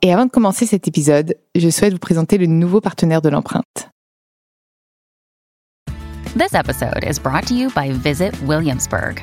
[0.00, 3.90] Et avant de commencer cet épisode, je souhaite vous présenter le nouveau partenaire de l'empreinte.
[6.36, 9.20] This episode is brought to you by Visit Williamsburg.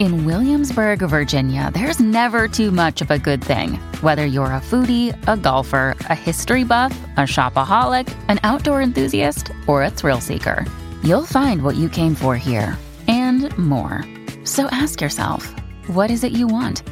[0.00, 3.78] In Williamsburg, Virginia, there's never too much of a good thing.
[4.02, 9.82] Whether you're a foodie, a golfer, a history buff, a shopaholic, an outdoor enthusiast, or
[9.82, 10.66] a thrill seeker,
[11.02, 12.76] you'll find what you came for here
[13.08, 14.04] and more.
[14.44, 15.54] So ask yourself,
[15.86, 16.82] what is it you want?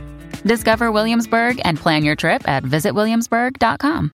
[0.47, 4.13] Discover Williamsburg and plan your trip at visitwilliamsburg.com.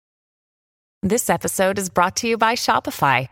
[1.01, 3.29] This episode is brought to you by Shopify.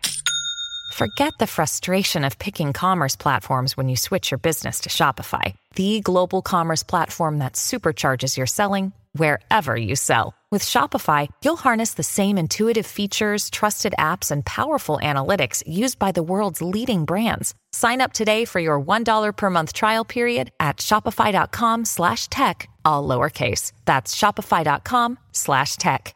[0.93, 5.99] Forget the frustration of picking commerce platforms when you switch your business to Shopify, the
[5.99, 10.33] global commerce platform that supercharges your selling wherever you sell.
[10.55, 16.13] With Shopify, you'll harness the same intuitive features, trusted apps, and powerful analytics used by
[16.13, 17.53] the world's leading brands.
[17.73, 23.05] Sign up today for your $1 per month trial period at shopify.com slash tech, all
[23.05, 23.73] lowercase.
[23.83, 26.15] That's shopify.com slash tech.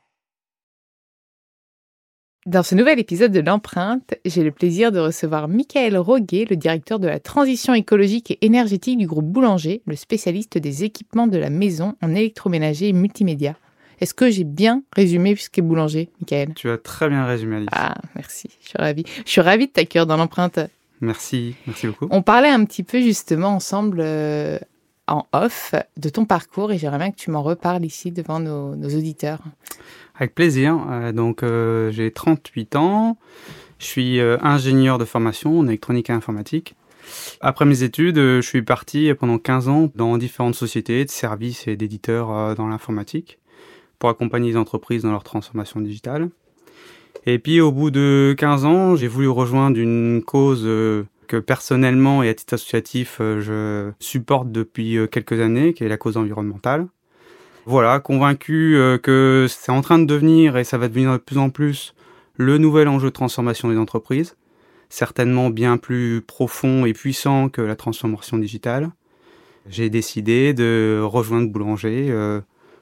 [2.45, 6.97] Dans ce nouvel épisode de l'empreinte, j'ai le plaisir de recevoir Michael Roguet, le directeur
[6.99, 11.49] de la transition écologique et énergétique du groupe Boulanger, le spécialiste des équipements de la
[11.49, 13.57] maison en électroménager et multimédia.
[13.99, 17.69] Est-ce que j'ai bien résumé ce qu'est boulanger, Michael Tu as très bien résumé, Alice.
[17.73, 18.49] Ah, merci.
[18.61, 19.03] Je suis ravie.
[19.25, 20.59] Je suis ravie de t'accueillir dans l'empreinte.
[21.01, 22.07] Merci, merci beaucoup.
[22.09, 24.57] On parlait un petit peu justement ensemble euh,
[25.07, 28.73] en off de ton parcours et j'aimerais bien que tu m'en reparles ici devant nos,
[28.73, 29.39] auditeurs.
[30.15, 30.77] Avec plaisir.
[30.89, 33.17] Euh, donc, euh, j'ai 38 ans.
[33.79, 36.75] Je suis ingénieur de formation en électronique et informatique.
[37.39, 41.77] Après mes études, je suis parti pendant 15 ans dans différentes sociétés de services et
[41.77, 43.39] d'éditeurs dans l'informatique
[43.99, 46.29] pour accompagner les entreprises dans leur transformation digitale.
[47.25, 52.23] Et puis au bout de 15 ans, j'ai voulu rejoindre une cause euh, que personnellement
[52.23, 56.17] et à titre associatif, euh, je supporte depuis euh, quelques années, qui est la cause
[56.17, 56.87] environnementale.
[57.65, 61.51] Voilà, convaincu que c'est en train de devenir, et ça va devenir de plus en
[61.51, 61.93] plus,
[62.35, 64.37] le nouvel enjeu de transformation des entreprises,
[64.87, 68.89] certainement bien plus profond et puissant que la transformation digitale.
[69.69, 72.41] J'ai décidé de rejoindre Boulanger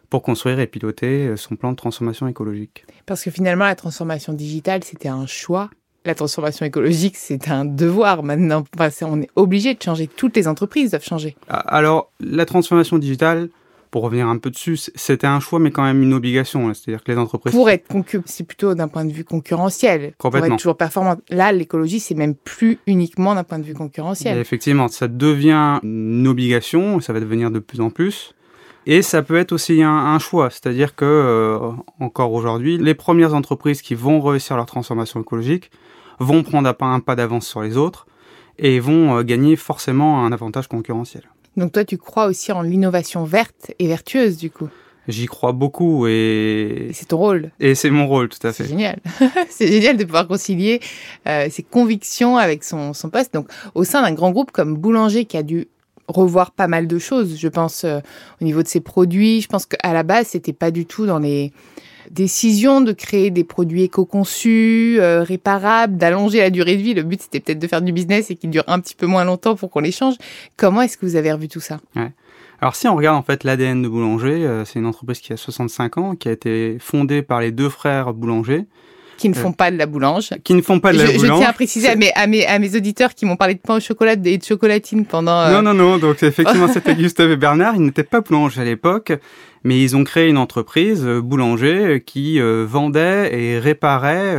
[0.09, 2.85] pour construire et piloter son plan de transformation écologique.
[3.05, 5.69] Parce que finalement, la transformation digitale, c'était un choix.
[6.05, 8.63] La transformation écologique, c'est un devoir maintenant.
[9.01, 10.07] on est obligé de changer.
[10.07, 11.35] Toutes les entreprises doivent changer.
[11.49, 13.49] Ah, alors, la transformation digitale,
[13.91, 16.73] pour revenir un peu dessus, c'était un choix, mais quand même une obligation.
[16.73, 17.53] C'est-à-dire que les entreprises...
[17.53, 17.85] Pour être
[18.25, 20.13] c'est plutôt d'un point de vue concurrentiel.
[20.17, 20.47] Complètement.
[20.47, 21.17] Pour être toujours performant.
[21.29, 24.37] Là, l'écologie, c'est même plus uniquement d'un point de vue concurrentiel.
[24.37, 28.33] effectivement, ça devient une obligation, ça va devenir de plus en plus.
[28.89, 33.81] Et ça peut être aussi un, choix, c'est-à-dire que euh, encore aujourd'hui, les premières entreprises
[33.81, 35.71] qui vont réussir leur transformation écologique
[36.19, 38.07] vont prendre un pas d'avance sur les autres
[38.57, 41.23] et vont euh, gagner forcément un avantage concurrentiel.
[41.57, 44.69] Donc toi, tu crois aussi en l'innovation verte et vertueuse du coup?
[45.09, 47.51] J'y crois beaucoup et, c'est ton rôle.
[47.59, 48.63] Et c'est mon rôle, tout à fait.
[48.63, 48.99] C'est génial.
[49.49, 50.79] c'est génial de pouvoir concilier
[51.27, 53.33] euh, ses convictions avec son, son poste.
[53.33, 55.67] Donc, au sein d'un grand groupe comme Boulanger qui a dû
[56.07, 57.37] revoir pas mal de choses.
[57.37, 57.99] Je pense euh,
[58.41, 59.41] au niveau de ses produits.
[59.41, 61.51] Je pense qu'à la base, c'était pas du tout dans les
[62.11, 66.93] décisions de créer des produits éco-conçus, euh, réparables, d'allonger la durée de vie.
[66.93, 69.25] Le but, c'était peut-être de faire du business et qu'il dure un petit peu moins
[69.25, 70.15] longtemps pour qu'on les change.
[70.55, 71.79] Comment est-ce que vous avez revu tout ça?
[72.59, 75.37] Alors si on regarde en fait l'ADN de Boulanger, euh, c'est une entreprise qui a
[75.37, 78.65] 65 ans, qui a été fondée par les deux frères Boulanger,
[79.17, 80.29] qui ne font pas de la boulange.
[80.43, 81.21] Qui ne font pas de la boulange.
[81.21, 83.59] Je tiens à préciser à mes, à mes, à mes auditeurs qui m'ont parlé de
[83.59, 85.39] pain au chocolat et de chocolatine pendant...
[85.39, 85.97] Euh, non, non, non.
[85.97, 87.75] Donc, effectivement, c'était Gustave et Bernard.
[87.75, 89.11] Ils n'étaient pas boulangers à l'époque,
[89.63, 94.35] mais ils ont créé une entreprise, euh, boulanger, euh, qui vendait et réparait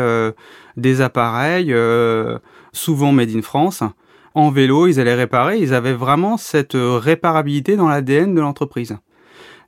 [0.77, 1.75] des appareils,
[2.73, 3.83] souvent made in France.
[4.35, 5.59] En vélo, ils allaient réparer.
[5.59, 8.97] Ils avaient vraiment cette réparabilité dans l'ADN de l'entreprise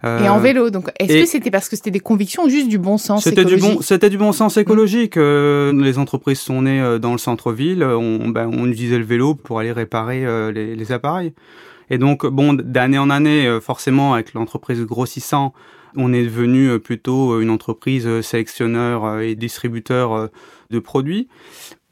[0.02, 0.70] et en euh, vélo.
[0.70, 3.44] Donc, est-ce que c'était parce que c'était des convictions ou juste du bon sens C'était
[3.44, 5.16] du bon, c'était du bon sens écologique.
[5.16, 7.84] Euh, les entreprises sont nées euh, dans le centre-ville.
[7.84, 11.34] On, ben, on utilisait le vélo pour aller réparer les, les appareils.
[11.90, 15.52] Et donc, bon, d'année en année, forcément, avec l'entreprise grossissant,
[15.96, 20.28] on est devenu plutôt une entreprise sélectionneur et distributeur
[20.70, 21.28] de produits.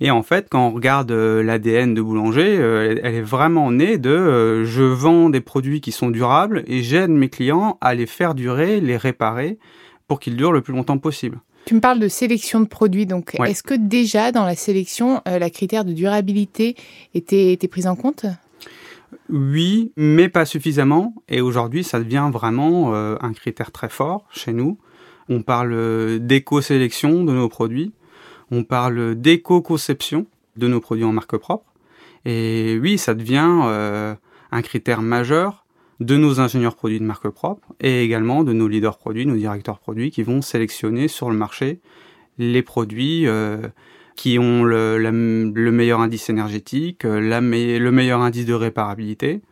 [0.01, 3.99] Et en fait, quand on regarde euh, l'ADN de boulanger, euh, elle est vraiment née
[3.99, 8.07] de euh, je vends des produits qui sont durables et j'aide mes clients à les
[8.07, 9.59] faire durer, les réparer
[10.07, 11.41] pour qu'ils durent le plus longtemps possible.
[11.65, 13.51] Tu me parles de sélection de produits, donc Ouais.
[13.51, 16.77] est-ce que déjà dans la sélection, euh, la critère de durabilité
[17.15, 18.25] était, était prise en compte?
[19.31, 21.15] Oui, mais pas suffisamment.
[21.29, 24.79] Et aujourd'hui, ça devient vraiment euh, un critère très fort chez nous.
[25.29, 27.93] On parle euh, d'éco-sélection de nos produits.
[28.51, 30.27] On parle d'éco-conception
[30.57, 31.67] de nos produits en marque propre.
[32.25, 34.15] Et oui, ça devient euh,
[34.51, 35.67] un critère majeur
[36.01, 39.79] de nos ingénieurs produits de marque propre et également de nos leaders produits, nos directeurs
[39.79, 41.81] produits qui vont sélectionner sur le marché
[42.39, 43.27] les produits
[44.19, 44.99] qui ont le,
[45.71, 49.43] meilleur indice énergétique, euh, le meilleur indice de réparabilité,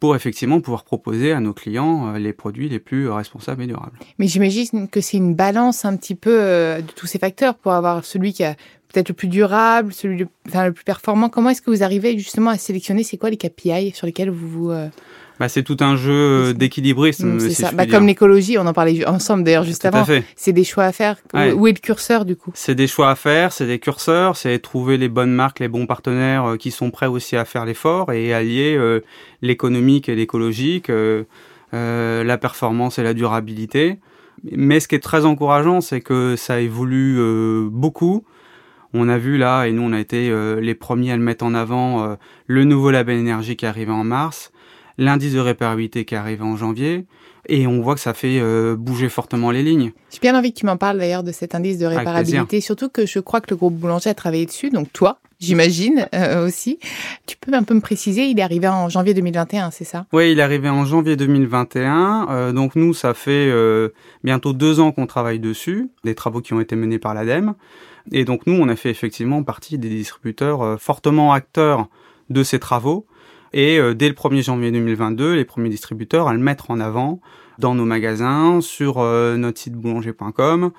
[0.00, 3.98] pour effectivement pouvoir proposer à nos clients euh, les produits les plus responsables et durables.
[4.18, 7.72] Mais j'imagine que c'est une balance un petit peu euh, de tous ces facteurs pour
[7.72, 8.54] avoir celui qui a
[8.92, 11.30] peut-être le plus durable, celui le, le plus performant.
[11.30, 14.48] Comment est-ce que vous arrivez justement à sélectionner C'est quoi les KPI sur lesquels vous
[14.48, 14.72] vous...
[15.42, 17.70] Bah, c'est tout un jeu euh, d'équilibrisme, c'est si ça.
[17.72, 20.06] je Bah, comme l'écologie, on en parlait ensemble d'ailleurs juste Tout avant.
[20.36, 21.16] C'est des choix à faire.
[21.34, 21.50] Ouais.
[21.50, 22.52] Où est le curseur du coup?
[22.54, 25.86] C'est des choix à faire, c'est des curseurs, c'est trouver les bonnes marques, les bons
[25.86, 29.00] partenaires euh, qui sont prêts aussi à faire l'effort et allier euh,
[29.40, 31.24] l'économique et l'écologique, euh,
[31.74, 33.98] euh, la performance et la durabilité.
[34.52, 37.18] Mais ce qui est très encourageant, c'est que ça évolue
[37.68, 38.24] beaucoup.
[38.94, 41.54] On a vu là, et nous on a été les premiers à le mettre en
[41.54, 42.16] avant,
[42.46, 44.52] le nouveau label énergie qui est arrivé en mars,
[44.98, 47.06] l'indice de réparabilité qui est arrivé en janvier,
[47.48, 49.92] et on voit que ça fait euh, bouger fortement les lignes.
[50.10, 53.06] J'ai bien envie que tu m'en parles d'ailleurs de cet indice de réparabilité, surtout que
[53.06, 56.78] je crois que le groupe Boulanger a travaillé dessus, donc toi, j'imagine euh, aussi.
[57.26, 60.06] Tu peux un peu me préciser, il est arrivé en janvier 2021, c'est ça?
[60.12, 62.28] Oui, il est arrivé en janvier 2021.
[62.30, 63.90] Euh, donc nous, ça fait euh,
[64.24, 67.54] bientôt deux ans qu'on travaille dessus, des travaux qui ont été menés par l'ADEME.
[68.10, 71.88] Et donc nous, on a fait effectivement partie des distributeurs euh, fortement acteurs
[72.30, 73.06] de ces travaux.
[73.52, 77.20] Et euh, dès le 1er janvier 2022, les premiers distributeurs à le mettre en avant
[77.58, 80.70] dans nos magasins, sur euh, notre site boulanger.com,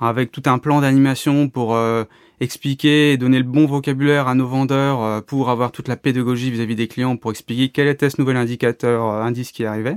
[0.00, 2.04] avec tout un plan d'animation pour euh,
[2.40, 6.76] expliquer et donner le bon vocabulaire à nos vendeurs pour avoir toute la pédagogie vis-à-vis
[6.76, 9.96] des clients pour expliquer quel était ce nouvel indicateur, indice qui arrivait.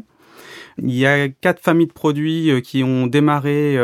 [0.81, 3.77] Il y a quatre familles de produits qui ont démarré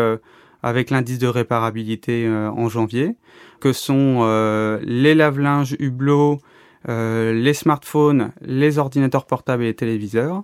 [0.64, 3.16] avec l'indice de réparabilité en janvier,
[3.60, 4.24] que sont
[4.82, 6.40] les lave-linges Hublot,
[6.90, 10.44] euh, les smartphones, les ordinateurs portables et les téléviseurs.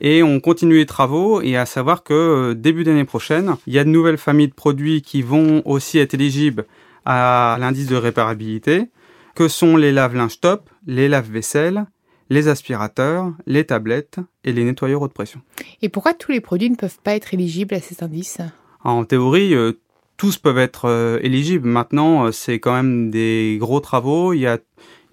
[0.00, 3.78] Et on continue les travaux et à savoir que euh, début d'année prochaine, il y
[3.78, 6.66] a de nouvelles familles de produits qui vont aussi être éligibles
[7.04, 8.86] à l'indice de réparabilité,
[9.34, 11.86] que sont les lave-linges top, les lave-vaisselle,
[12.30, 15.40] les aspirateurs, les tablettes et les nettoyeurs haute pression.
[15.82, 18.38] Et pourquoi tous les produits ne peuvent pas être éligibles à cet indice
[18.82, 19.74] En théorie, euh,
[20.16, 21.68] tous peuvent être euh, éligibles.
[21.68, 24.32] Maintenant, c'est quand même des gros travaux.
[24.32, 24.58] Il y a,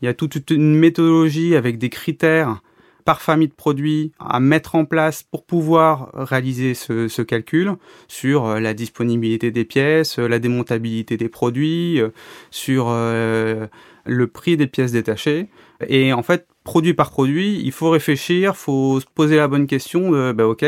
[0.04, 2.62] il y a toute une méthodologie avec des critères
[3.06, 7.72] par famille de produits à mettre en place pour pouvoir réaliser ce, ce calcul
[8.10, 12.10] sur euh, la disponibilité des pièces, euh, la démontabilité des produits, euh,
[12.52, 15.48] sur le prix des pièces détachées.
[15.88, 20.12] Et en fait, produit par produit, il faut réfléchir, faut se poser la bonne question
[20.12, 20.66] de, bah, ok,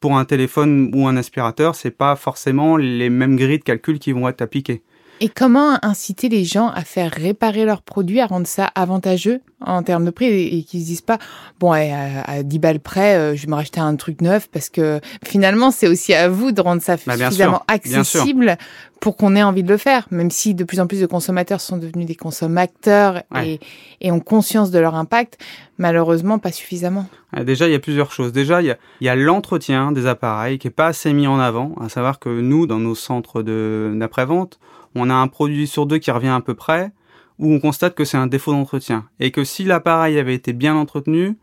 [0.00, 4.10] pour un téléphone ou un aspirateur, c'est pas forcément les mêmes grilles de calcul qui
[4.10, 4.82] vont être appliquées.
[5.20, 9.82] Et comment inciter les gens à faire réparer leurs produits, à rendre ça avantageux en
[9.82, 11.18] termes de prix et, et qu'ils se disent pas,
[11.58, 14.48] bon, ouais, à, à 10 balles près, euh, je vais me racheter un truc neuf
[14.52, 18.56] parce que finalement, c'est aussi à vous de rendre ça Bah, suffisamment sûr, accessible
[19.00, 21.60] pour qu'on ait envie de le faire, même si de plus en plus de consommateurs
[21.62, 23.58] sont devenus des consommateurs Ouais.
[24.00, 25.38] et, et ont conscience de leur impact,
[25.78, 27.06] malheureusement pas suffisamment.
[27.44, 28.32] Déjà, il y a plusieurs choses.
[28.32, 31.74] Déjà, il y a, l'entretien des appareils qui est pas assez mis en avant.
[31.80, 34.58] À savoir que nous, dans nos centres de d'après-vente,
[34.96, 36.92] on a un produit sur deux qui revient à peu près,
[37.38, 39.04] où on constate que c'est un défaut d'entretien.
[39.20, 41.36] Et que si l'appareil avait été bien entretenu,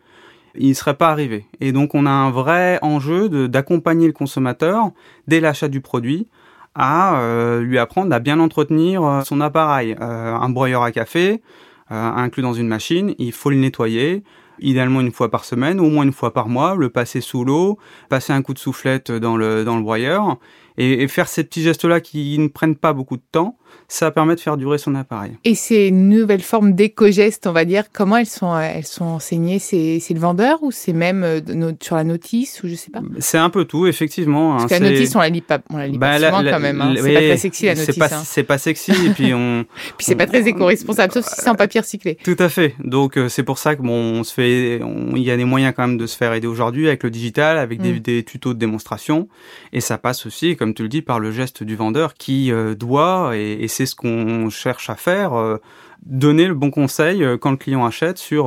[0.55, 1.45] il ne serait pas arrivé.
[1.61, 4.91] Et donc, on a un vrai enjeu d'accompagner le consommateur
[5.27, 6.27] dès l'achat du produit
[6.75, 9.95] à euh, lui apprendre à bien entretenir euh, son appareil.
[10.01, 11.41] Euh, un broyeur à café,
[11.89, 14.23] inclus dans une machine, il faut le nettoyer,
[14.57, 17.77] idéalement une fois par semaine, au moins une fois par mois, le passer sous l'eau,
[18.09, 20.37] passer un coup de soufflette dans le, dans le broyeur,
[20.77, 24.35] et, et faire ces petits gestes-là qui ne prennent pas beaucoup de temps, ça permet
[24.35, 25.31] de faire durer son appareil.
[25.43, 29.57] Et ces nouvelles formes d'éco-gestes, on va dire, comment elles sont, euh, elles sont enseignées?
[29.59, 31.41] C'est c'est le vendeur ou c'est même euh,
[31.81, 33.01] sur la notice ou je sais pas?
[33.19, 34.57] C'est un peu tout, effectivement.
[34.57, 36.29] Parce hein, que la notice, on la lit pas, on la lit Bah, pas la-
[36.29, 36.81] souvent la- quand même.
[36.81, 36.93] hein.
[36.95, 37.97] C'est pas très sexy la C'est notice.
[37.97, 38.21] pas, hein.
[38.25, 39.65] c'est pas sexy, et puis on...
[39.97, 42.17] Puis c'est pas très éco-responsable, sauf si c'est en papier recyclé.
[42.23, 42.75] Tout à fait.
[42.83, 44.79] Donc euh, c'est pour ça que bon, on se fait,
[45.15, 47.57] il y a des moyens quand même de se faire aider aujourd'hui avec le digital,
[47.57, 47.99] avec des, Mm.
[47.99, 49.27] des tutos de démonstration,
[49.71, 52.73] et ça passe aussi, comme tu le dis, par le geste du vendeur qui euh,
[52.73, 55.57] doit, et, et c'est ce qu'on cherche à faire, euh,
[56.05, 58.45] donner le bon conseil euh, quand le client achète sur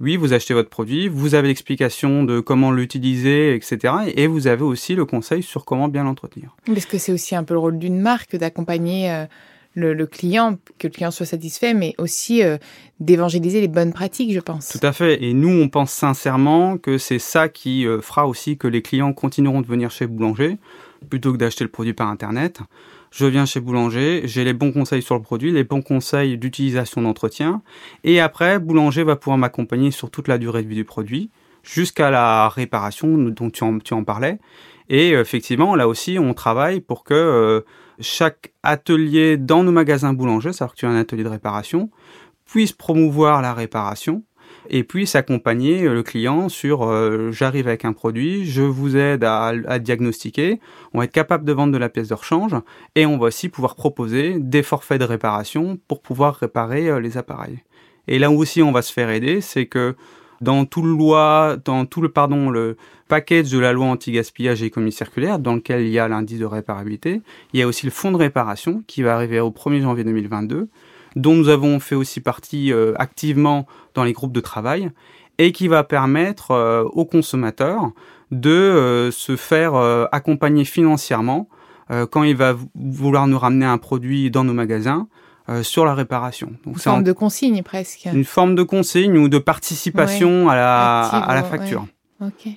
[0.00, 3.92] oui, vous achetez votre produit, vous avez l'explication de comment l'utiliser, etc.
[4.16, 6.56] Et vous avez aussi le conseil sur comment bien l'entretenir.
[6.64, 9.26] Parce que c'est aussi un peu le rôle d'une marque d'accompagner
[9.74, 12.56] le, client, que le client soit satisfait, mais aussi euh,
[13.00, 14.68] d'évangéliser les bonnes pratiques, je pense.
[14.68, 15.22] Tout à fait.
[15.22, 19.60] Et nous, on pense sincèrement que c'est ça qui fera aussi que les clients continueront
[19.60, 20.58] de venir chez Boulanger
[21.08, 22.60] plutôt que d'acheter le produit par Internet
[23.14, 27.00] je viens chez Boulanger, j'ai les bons conseils sur le produit, les bons conseils d'utilisation
[27.00, 27.62] d'entretien,
[28.02, 31.30] et après, Boulanger va pouvoir m'accompagner sur toute la durée de vie du produit,
[31.62, 34.40] jusqu'à la réparation dont tu en, parlais.
[34.88, 37.60] Et effectivement, là aussi, on travaille pour que euh,
[38.00, 41.90] chaque atelier dans nos magasins Boulanger, c'est-à-dire que tu as un atelier de réparation,
[42.44, 44.24] puisse promouvoir la réparation
[44.70, 49.24] et puis s'accompagner euh, le client sur euh, j'arrive avec un produit, je vous aide
[49.24, 50.60] à, à, diagnostiquer,
[50.92, 52.54] on va être capable de vendre de la pièce de rechange
[52.94, 57.16] et on va aussi pouvoir proposer des forfaits de réparation pour pouvoir réparer euh, les
[57.16, 57.58] appareils.
[58.08, 59.96] Et là où aussi on va se faire aider, c'est que
[60.40, 62.76] dans tout le loi, dans tout le pardon, le
[63.08, 66.44] package de la loi anti-gaspillage et économie circulaire, dans lequel il y a l'indice de
[66.44, 70.04] réparabilité, il y a aussi le fonds de réparation qui va arriver au 1er janvier
[70.04, 70.68] 2022
[71.16, 74.90] dont nous avons fait aussi partie euh, activement dans les groupes de travail
[75.38, 77.90] et qui va permettre euh, aux consommateurs
[78.30, 79.74] de euh, se faire
[80.12, 81.48] accompagner financièrement
[82.10, 85.06] quand il va vouloir nous ramener un produit dans nos magasins
[85.60, 86.52] sur la réparation.
[86.64, 88.08] Donc, une forme de consigne presque.
[88.10, 91.86] Une forme de consigne ou de participation à la, à la facture.
[92.22, 92.48] Ok.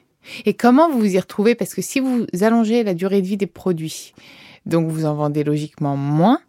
[0.45, 1.55] Et comment vous vous y retrouvez?
[1.55, 4.13] Parce que si vous allongez la durée de vie des produits,
[4.65, 6.39] donc vous en vendez logiquement moins,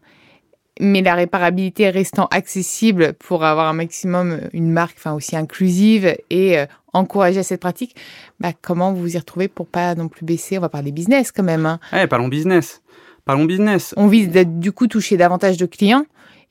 [0.81, 6.59] mais la réparabilité restant accessible pour avoir un maximum une marque enfin aussi inclusive et
[6.59, 7.97] euh, encourager à cette pratique,
[8.41, 10.59] bah, comment vous vous y retrouvez pour pas non plus baisser?
[10.59, 11.67] On va parler business quand même.
[11.67, 11.81] Hein.
[11.93, 12.83] Ouais, parlons business.
[13.25, 13.95] Parlons business.
[13.97, 16.07] On vise du coup toucher davantage de clients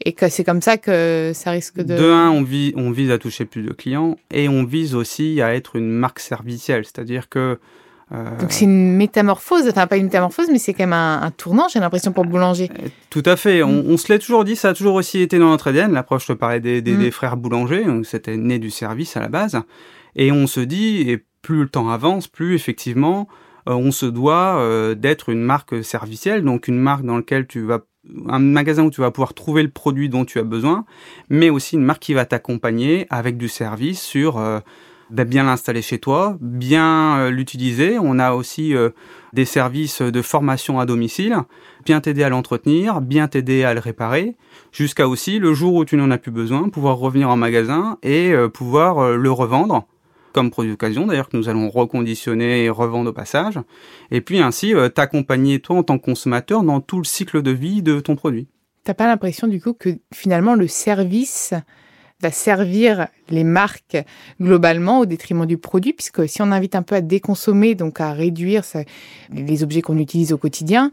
[0.06, 1.96] et que c'est comme ça que ça risque de...
[1.96, 5.42] De un, on, vise, on vise à toucher plus de clients et on vise aussi
[5.42, 7.60] à être une marque servicielle, c'est-à-dire que
[8.14, 11.68] euh, Donc c'est une métamorphose, enfin pas une métamorphose, mais c'est quand même un, tournant,
[11.68, 12.70] j'ai l'impression, pour le boulanger.
[12.80, 15.40] Euh, tout à fait, on, on se l'est toujours dit, ça a toujours aussi été
[15.40, 15.92] dans notre ADN.
[15.92, 17.00] L'approche, je te parlais des, des, mm.
[17.00, 19.60] des frères boulangers, c'était né du service à la base.
[20.16, 23.28] Et on se dit, et plus le temps avance, plus effectivement,
[23.68, 24.64] euh, on se doit
[24.96, 27.80] d'être une marque servicielle, donc une marque dans laquelle tu vas
[28.30, 30.86] un magasin où tu vas pouvoir trouver le produit dont tu as besoin,
[31.30, 34.40] mais aussi une marque qui va t'accompagner avec du service sur
[35.10, 37.98] bien l'installer chez toi, bien euh, l'utiliser.
[38.00, 38.90] On a aussi euh,
[39.34, 41.38] des services de formation à domicile,
[41.86, 44.36] bien t'aider à l'entretenir, bien t'aider à le réparer,
[44.72, 48.32] jusqu'à aussi le jour où tu n'en as plus besoin, pouvoir revenir en magasin et
[48.32, 49.88] euh, pouvoir le revendre
[50.34, 53.60] comme produit d'occasion d'ailleurs que nous allons reconditionner et revendre au passage,
[54.12, 57.82] et puis ainsi t'accompagner toi en tant que consommateur dans tout le cycle de vie
[57.82, 58.48] de ton produit.
[58.84, 61.56] T'as pas l'impression du coup que finalement le service
[62.22, 63.98] va servir les marques
[64.42, 68.12] globalement au détriment du produit, puisque si on invite un peu à déconsommer, donc à
[68.14, 68.64] réduire
[69.32, 70.92] les objets qu'on utilise au quotidien,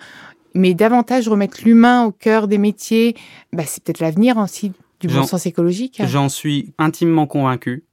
[0.54, 3.16] mais davantage remettre l'humain au cœur des métiers,
[3.52, 6.00] bah, c'est peut-être l'avenir aussi du bon sens écologique.
[6.07, 7.85] J'en suis intimement convaincu.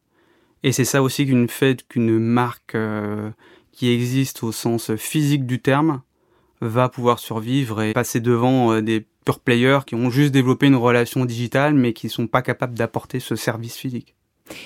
[0.63, 3.31] Et c'est ça aussi qu'une fait qu'une marque euh,
[3.71, 6.01] qui existe au sens physique du terme
[6.61, 10.75] va pouvoir survivre et passer devant euh, des pure players qui ont juste développé une
[10.75, 14.15] relation digitale mais qui sont pas capables d'apporter ce service physique.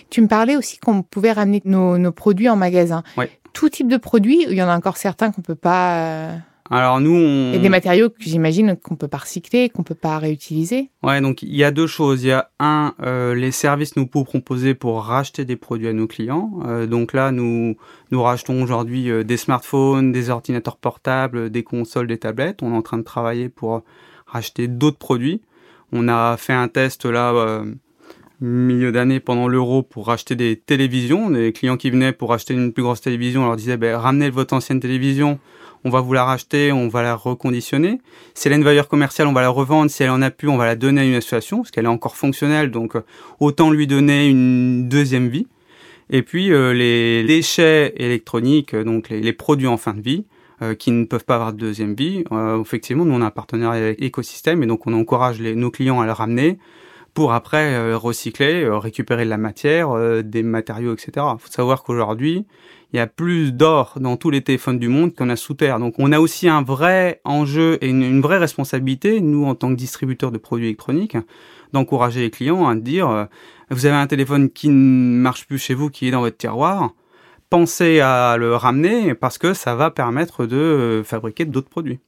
[0.10, 3.04] Tu me parlais aussi qu'on pouvait ramener nos, produits en magasin.
[3.54, 6.38] Tout type de produits, il y en a encore certains qu'on peut pas euh,
[6.72, 7.54] alors nous, on...
[7.54, 10.90] A des matériaux que j'imagine qu'on peut pas recycler, qu'on peut pas réutiliser.
[11.04, 12.24] Ouais, donc il y a deux choses.
[12.24, 15.94] Il y a un, euh, les services nous pouvons proposer pour racheter des produits à
[15.94, 16.60] nos clients.
[16.66, 17.76] Euh, donc là, nous
[18.10, 22.64] nous rachetons aujourd'hui des smartphones, des ordinateurs portables, des consoles, des tablettes.
[22.64, 23.84] On est en train de travailler pour
[24.36, 25.42] racheter d'autres produits.
[25.92, 27.64] On a fait un test là
[28.42, 31.30] milieu d'année pendant l'euro pour racheter des télévisions.
[31.30, 34.30] Des clients qui venaient pour acheter une plus grosse télévision, on leur disait ben, ramenez
[34.30, 35.40] votre ancienne télévision
[35.86, 38.02] on va vous la racheter, on va la reconditionner.
[38.34, 39.90] Si elle a une valeur commerciale, on va la revendre.
[39.92, 41.88] Si elle en a plus, on va la donner à une association, parce qu'elle est
[41.88, 43.06] encore fonctionnelle, donc euh,
[43.40, 45.48] autant lui donner une deuxième vie.
[46.10, 50.26] Et puis euh, les déchets électroniques, euh, donc les, produits en fin de vie,
[50.80, 52.24] qui ne peuvent pas avoir de deuxième vie.
[52.62, 56.06] effectivement, nous on a un partenariat avec Ecosystem et donc on encourage nos clients à
[56.06, 56.58] le ramener
[57.14, 61.26] pour après recycler, récupérer de la matière, des matériaux, etc.
[61.34, 62.46] Il faut savoir qu'aujourd'hui,
[62.96, 65.80] il y a plus d'or dans tous les téléphones du monde qu'on a sous terre.
[65.80, 69.76] Donc on a aussi un vrai enjeu et une, vraie responsabilité, nous en tant que
[69.76, 71.18] distributeurs de produits électroniques,
[71.74, 73.26] d'encourager les clients à dire, euh,
[73.70, 76.92] vous avez un téléphone qui ne marche plus chez vous, qui est dans votre tiroir,
[77.60, 82.00] pensez à le ramener parce que ça va permettre de euh, fabriquer d'autres produits.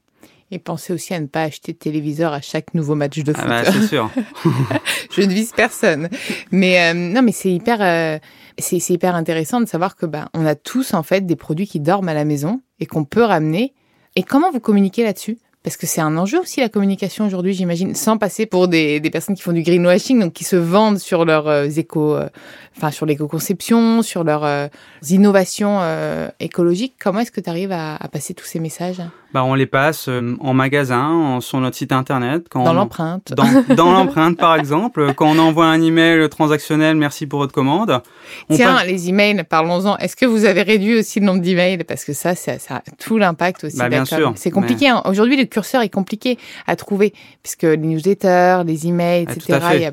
[0.51, 3.39] Et pensez aussi à ne pas acheter de téléviseur à chaque nouveau match de Ah
[3.39, 3.47] foot.
[3.49, 4.09] bah, c'est sûr.
[5.11, 6.09] je ne vise personne.
[6.51, 8.19] Mais euh, non, mais c'est hyper, euh,
[8.57, 11.67] c'est c'est hyper intéressant de savoir que bah, on a tous en fait des produits
[11.67, 13.73] qui dorment à la maison et qu'on peut ramener.
[14.17, 15.37] Et comment vous communiquez là-dessus?
[15.67, 19.09] Parce que c'est un enjeu aussi la communication aujourd'hui, j'imagine, sans passer pour des, des
[19.09, 22.29] personnes qui font du greenwashing, donc qui se vendent sur leurs euh, éco, euh,
[22.77, 24.67] enfin sur l'éco-conception, sur leurs euh,
[25.09, 26.93] innovations euh, écologiques.
[27.03, 29.01] Comment est-ce que tu arrives à, à passer tous ces messages?
[29.33, 30.07] Bah, on les passe
[30.39, 32.45] en magasin, en- sur notre site internet.
[32.49, 37.27] Quand dans l'empreinte Dans, dans l'empreinte, par exemple, quand on envoie un email transactionnel, merci
[37.27, 38.01] pour votre commande.
[38.49, 39.97] On Tiens, passe- les emails, parlons-en.
[39.97, 41.83] Est-ce que vous avez réduit aussi le nombre d'emails?
[41.83, 43.77] Parce que ça, ça, ça a tout l'impact aussi.
[43.77, 44.87] Bah, bien sûr, C'est compliqué.
[44.87, 45.01] hein.
[45.05, 46.37] Aujourd'hui, le curseur est compliqué
[46.67, 49.53] à trouver, puisque les newsletters, les emails, Ah, tout etc.
[49.53, 49.77] à fait.
[49.77, 49.91] il y a-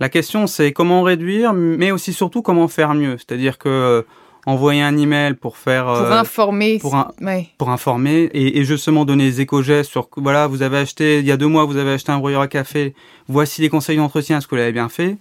[0.00, 3.16] La question, c'est comment réduire, mais aussi surtout comment faire mieux.
[3.18, 4.02] C'est-à-dire que euh,
[4.46, 6.78] envoyer un email pour faire Pour euh, informer.
[6.78, 7.48] pour un- ouais.
[7.58, 11.32] pour informer et, et justement donner des éco-gestes sur voilà vous avez acheté il y
[11.32, 12.94] a deux mois vous avez acheté un brouilleur à café
[13.28, 15.18] voici les conseils d'entretien est-ce que vous l'avez bien fait?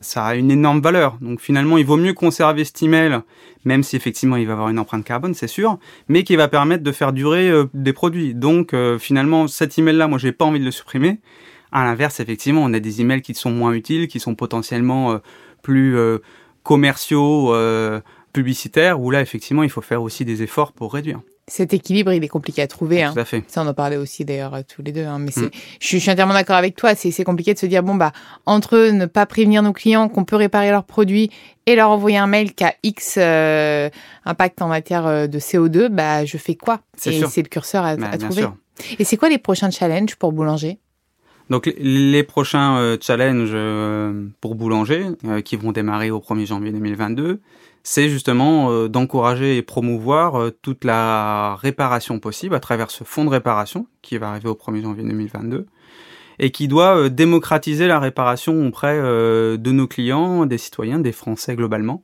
[0.00, 1.18] Ça a une énorme valeur.
[1.20, 3.20] Donc finalement il vaut mieux conserver cet email
[3.64, 6.82] même si effectivement il va avoir une empreinte carbone c'est sûr mais qui va permettre
[6.82, 8.34] de faire durer euh, des produits.
[8.34, 11.20] Donc euh, finalement cet email là moi j'ai pas envie de le supprimer.
[11.72, 15.18] À l'inverse effectivement on a des emails qui sont moins utiles qui sont potentiellement euh,
[15.62, 15.96] plus
[16.62, 17.52] commerciaux
[18.32, 22.24] publicitaires où là effectivement il faut faire aussi des efforts pour réduire Cet équilibre, il
[22.24, 23.04] est compliqué à trouver.
[23.04, 23.12] hein.
[23.14, 25.04] tout à fait Ça, on en parlait aussi d'ailleurs euh, tous les deux.
[25.04, 25.20] hein.
[25.20, 25.50] Mais Mm.
[25.80, 26.96] je, suis, je suis entièrement d'accord avec toi.
[26.96, 28.10] C'est, compliqué de se dire bon bah
[28.46, 31.30] entre eux, ne pas prévenir nos clients qu'on peut réparer leurs produits
[31.66, 33.88] et leur envoyer un mail qui a X euh,
[34.24, 36.80] impact en matière euh, de CO2, bah je fais quoi?
[36.96, 37.28] C'est Et sûr.
[37.28, 38.42] c'est le curseur à, Bah, à trouver.
[38.42, 38.56] sûr.
[38.98, 40.78] Et c'est quoi les prochains challenges pour Boulanger?
[41.48, 46.72] Donc les- prochains euh, challenges euh, pour Boulanger, euh, qui vont démarrer au 1er janvier
[46.72, 47.40] 2022,
[47.88, 53.24] c'est justement euh, d'encourager et promouvoir euh, toute la réparation possible à travers ce fonds
[53.24, 55.66] de réparation qui va arriver au 1er janvier 2022
[56.40, 61.54] et qui doit euh, démocratiser la réparation auprès de nos clients, des citoyens, des Français
[61.54, 62.02] globalement.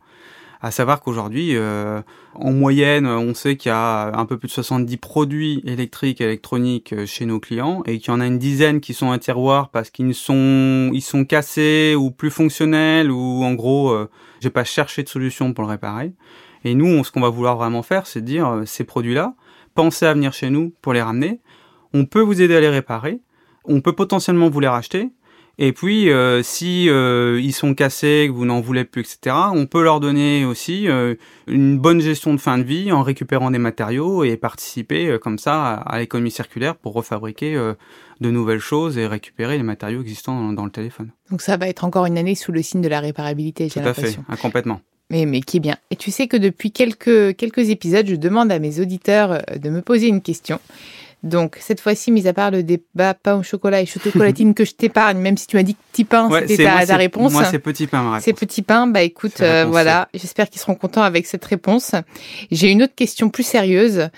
[0.65, 2.01] À savoir qu'aujourd'hui, euh,
[2.35, 6.25] en moyenne, on sait qu'il y a un peu plus de 70 produits électriques et
[6.25, 9.19] électroniques euh, chez nos clients et qu'il y en a une dizaine qui sont un
[9.19, 14.09] tiroir parce qu'ils sont, ils sont cassés ou plus fonctionnels ou en gros, euh,
[14.41, 16.13] j'ai pas cherché de solution pour le réparer.
[16.65, 19.35] Et nous, ce qu'on va vouloir vraiment faire, c'est dire euh, ces produits-là,
[19.75, 21.41] pensez à venir chez nous pour les ramener.
[21.93, 23.21] On peut vous aider à les réparer.
[23.65, 25.11] On peut potentiellement vous les racheter.
[25.59, 29.67] Et puis, euh, si euh, ils sont cassés, que vous n'en voulez plus, etc., on
[29.67, 31.15] peut leur donner aussi euh,
[31.47, 35.39] une bonne gestion de fin de vie en récupérant des matériaux et participer euh, comme
[35.39, 37.75] ça à, à l'économie circulaire pour refabriquer euh,
[38.21, 41.11] de nouvelles choses et récupérer les matériaux existants dans, dans le téléphone.
[41.31, 43.81] Donc ça va être encore une année sous le signe de la réparabilité, Tout j'ai
[43.81, 44.25] à fait, l'impression.
[44.29, 44.81] ah, complètement.
[45.11, 45.77] Mais, mais qui est bien.
[45.91, 49.69] Et tu sais que depuis quelques, quelques épisodes, je demande à mes auditeurs euh, de
[49.69, 50.59] me poser une question.
[51.23, 54.73] Donc, cette fois-ci, mis à part le débat pain au chocolat et chocolatine que je
[54.73, 56.95] t'épargne, même si tu m'as dit que petit pain, Ouais, c'était c'est- ta, ta c'est-
[56.97, 57.33] réponse.
[57.33, 58.25] Moi, c'est petit pain, ma réponse.
[58.25, 61.93] Ces petits pains, bah écoute, C'est euh, voilà, j'espère qu'ils seront contents avec cette réponse.
[62.51, 64.09] J'ai une autre question plus sérieuse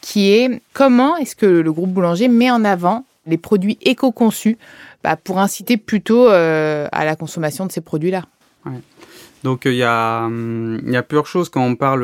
[0.00, 4.56] qui est comment est-ce que le groupe boulanger met en avant les produits éco-conçus
[5.04, 8.22] bah, pour inciter plutôt euh, à la consommation de ces produits-là?
[9.42, 12.02] Donc euh, il y a hum, il y a plusieurs choses quand on parle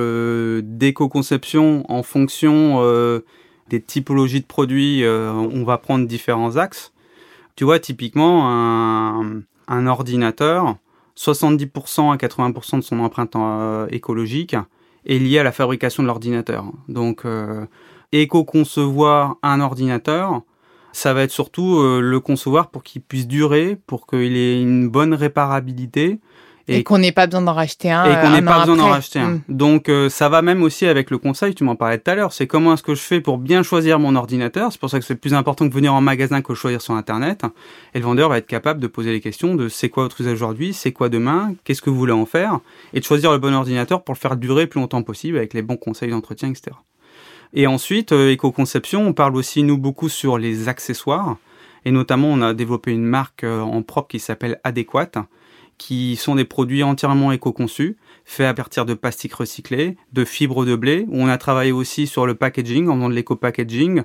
[0.62, 3.20] d'éco-conception en fonction euh,
[3.72, 6.92] des typologies de produits, euh, on va prendre différents axes.
[7.56, 8.46] Tu vois typiquement
[9.66, 10.76] un, ordinateur,
[11.16, 14.56] 70% à 80% de son empreinte euh, écologique
[15.06, 16.66] est liée à la fabrication de l'ordinateur.
[16.88, 17.64] Donc euh,
[18.12, 20.42] éco-concevoir un ordinateur,
[20.92, 25.14] ça va être surtout le concevoir pour qu'il puisse durer, pour qu'il ait une bonne
[25.14, 26.20] réparabilité
[26.68, 28.05] et, qu'on n'ait pas besoin d'en racheter un.
[28.05, 29.31] et qu'on euh, n'ait pas besoin d'en racheter un.
[29.31, 29.42] Mm.
[29.48, 32.33] Donc euh, ça va même aussi avec le conseil, tu m'en parlais tout à l'heure,
[32.33, 34.72] c'est comment est-ce que je fais pour bien choisir mon ordinateur.
[34.72, 37.42] C'est pour ça que c'est plus important que venir en magasin que choisir sur Internet.
[37.94, 40.35] Et le vendeur va être capable de poser les questions de c'est quoi votre usage
[40.35, 42.61] aujourd'hui, c'est quoi demain, qu'est-ce que vous voulez en faire,
[42.92, 45.55] et de choisir le bon ordinateur pour le faire durer le plus longtemps possible avec
[45.55, 46.72] les bons conseils d'entretien, etc.
[47.55, 51.37] Et ensuite, euh, éco-conception, on parle aussi, nous, beaucoup sur les accessoires.
[51.85, 55.18] Et notamment, on a développé une marque euh, en propre qui s'appelle Adéquate,
[55.87, 60.77] qui sont des produits entièrement éco-conçus, faits à partir de plastique recyclé, de fibres de
[60.77, 61.07] blé.
[61.09, 64.03] où On a travaillé aussi sur le packaging, en faisant de l'éco-packaging,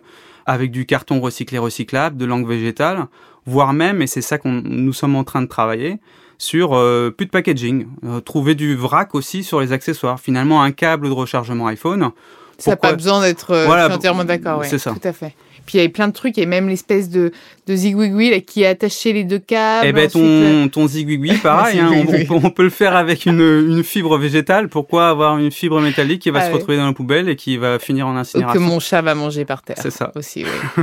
[0.48, 3.06] avec du carton recyclé recyclable, de langue végétale,
[3.46, 6.00] voire même, et c'est ça qu'on nous sommes en train de travailler,
[6.40, 7.88] sur euh, plus de packaging.
[8.06, 10.20] Euh, trouver du vrac aussi sur les accessoires.
[10.20, 12.10] Finalement, un câble de rechargement iPhone.
[12.58, 13.52] Ça n'a pas besoin d'être.
[13.52, 14.60] euh, Voilà, je suis entièrement d'accord.
[14.62, 14.94] Ouais, c'est ça.
[15.00, 15.36] Tout à fait.
[15.67, 17.32] Puis il y avait plein de trucs, et même l'espèce de,
[17.67, 19.86] de zigouigoui là, qui attachait les deux câbles.
[19.86, 21.91] Eh ben, ton, ton zigouigoui, pareil, hein,
[22.30, 24.69] on, on, peut le faire avec une, une fibre végétale.
[24.69, 27.58] Pourquoi avoir une fibre métallique qui va ah se retrouver dans la poubelle et qui
[27.58, 29.75] va finir en incinération Que mon chat va manger par terre.
[29.82, 30.13] C'est ça.
[30.15, 30.77] Aussi, oui.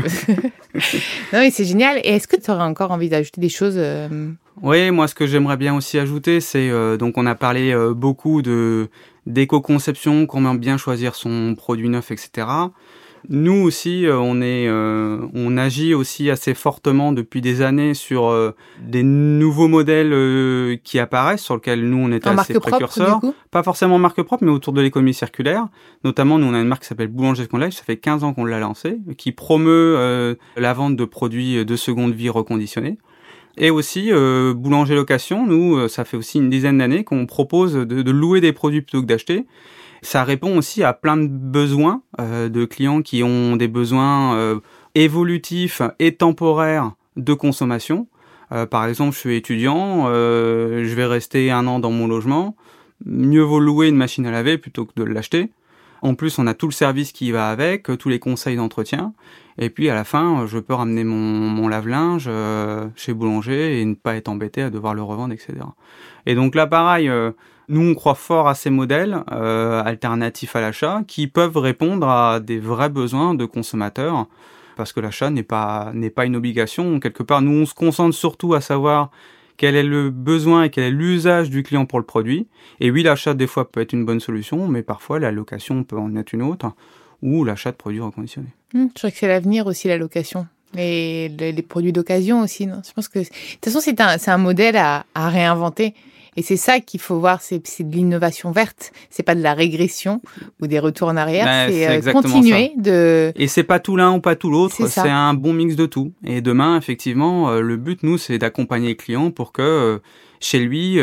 [1.33, 1.99] non, mais c'est génial.
[2.05, 4.31] Et est-ce que tu aurais encore envie d'ajouter des choses euh,
[4.63, 7.95] Oui, moi, ce que j'aimerais bien aussi ajouter, c'est euh, donc on a parlé euh,
[7.95, 8.89] beaucoup de
[9.27, 12.47] d'éco-conception, comment bien choisir son produit neuf, etc.
[13.31, 18.29] Nous aussi, euh, on est, euh, on agit aussi assez fortement depuis des années sur
[18.29, 23.21] euh, des nouveaux modèles qui apparaissent, sur lesquels nous on est assez précurseurs.
[23.51, 25.69] Pas forcément marque propre, mais autour de l'économie circulaire.
[26.05, 28.45] Notamment, nous on a une marque qui s'appelle Boulanger Life, ça fait 15 ans qu'on
[28.45, 32.99] l'a lancée, qui promeut la vente de produits de seconde vie reconditionnés.
[33.57, 38.11] Et aussi, Boulanger Location, nous, ça fait aussi une dizaine d'années qu'on propose de, de,
[38.11, 39.47] louer des produits plutôt que d'acheter.
[40.05, 44.61] Ça répond aussi à plein de besoins euh, de clients qui ont des besoins euh,
[44.95, 48.07] évolutifs et temporaires de consommation.
[48.53, 52.55] Euh, par exemple, je suis étudiant, je vais rester un an dans mon logement.
[53.07, 55.51] Mieux vaut louer une machine à laver plutôt que de l'acheter.
[56.03, 59.15] En plus, on a tout le service qui va avec, tous les conseils d'entretien.
[59.57, 62.29] Et puis à la fin, je peux ramener mon, mon lave-linge
[62.95, 65.55] chez Boulanger et ne pas être embêté à devoir le revendre, etc.
[66.27, 67.11] Et donc là, pareil,
[67.69, 72.41] nous, on croit fort à ces modèles euh, alternatifs à l'achat qui peuvent répondre à
[72.41, 74.27] des vrais besoins de consommateurs
[74.77, 77.01] parce que l'achat n'est pas n'est pas une obligation.
[77.01, 79.11] Quelque part, nous, on se concentre surtout à savoir
[79.57, 82.49] quel est le besoin et quel est l'usage du client pour le produit.
[82.81, 85.97] Et oui, l'achat des fois peut être une bonne solution, mais parfois la location peut
[85.97, 86.73] en être une autre
[87.23, 88.53] ou l'achat de produits reconditionnés.
[88.75, 90.47] Mmh, je crois que c'est l'avenir aussi la location.
[90.75, 92.67] Les, les, produits d'occasion aussi.
[92.67, 92.83] Non?
[92.85, 95.95] Je pense que de toute façon c'est un, un modèle à réinventer.
[96.37, 98.93] Et c'est ça qu'il faut voir, c'est de l'innovation verte.
[99.11, 100.21] C'est pas de la régression
[100.61, 101.45] ou des retours en arrière.
[101.45, 103.33] Ben, c'est euh, continuer de.
[103.37, 104.87] Et c'est pas tout l'un ou pas tout l'autre.
[104.89, 106.13] C'est un bon mix de tout.
[106.25, 109.99] Et demain, effectivement, euh, le but nous, c'est d'accompagner le client pour que euh,
[110.41, 110.99] chez lui,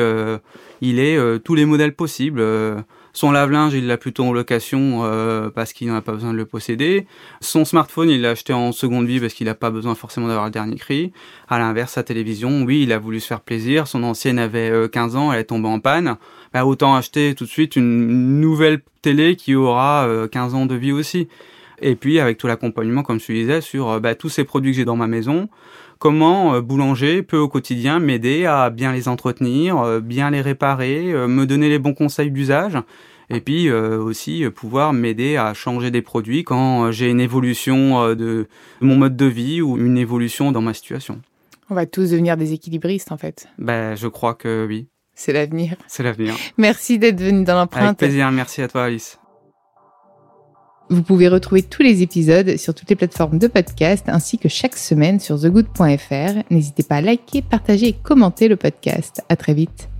[0.81, 2.43] il ait tous les modèles possibles
[3.13, 6.37] son lave-linge, il l'a plutôt en location euh, parce qu'il n'en a pas besoin de
[6.37, 7.05] le posséder.
[7.41, 10.45] Son smartphone, il l'a acheté en seconde vie parce qu'il n'a pas besoin forcément d'avoir
[10.45, 11.11] le dernier cri.
[11.49, 13.87] À l'inverse, sa télévision, oui, il a voulu se faire plaisir.
[13.87, 16.15] Son ancienne avait 15 euh, ans, elle est tombée en panne.
[16.53, 20.75] Bah, autant acheter tout de suite une nouvelle télé qui aura 15 euh, ans de
[20.75, 21.27] vie aussi.
[21.81, 24.85] Et puis avec tout l'accompagnement, comme je disais, sur bah, tous ces produits que j'ai
[24.85, 25.49] dans ma maison,
[26.01, 31.69] comment Boulanger peut au quotidien m'aider à bien les entretenir, bien les réparer, me donner
[31.69, 32.77] les bons conseils d'usage
[33.31, 37.21] et puis euh, aussi euh, pouvoir m'aider à changer des produits quand euh, j'ai une
[37.21, 38.47] évolution de
[38.81, 41.21] mon mode de vie ou une évolution dans ma situation?
[41.69, 43.47] On va tous devenir des équilibristes en fait.
[43.57, 44.87] Ben, je crois que oui.
[45.15, 45.75] C'est l'avenir.
[45.87, 46.35] C'est l'avenir.
[46.57, 47.85] Merci d'être venu dans l'empreinte.
[47.85, 49.20] Avec plaisir, merci à toi Alice.
[50.91, 54.75] Vous pouvez retrouver tous les épisodes sur toutes les plateformes de podcast ainsi que chaque
[54.75, 56.43] semaine sur thegood.fr.
[56.49, 59.21] N'hésitez pas à liker, partager et commenter le podcast.
[59.29, 59.90] À très vite.